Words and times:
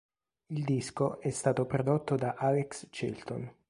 Il 0.47 0.63
disco 0.63 1.19
è 1.19 1.29
stato 1.29 1.67
prodotto 1.67 2.15
da 2.15 2.33
Alex 2.35 2.89
Chilton. 2.89 3.53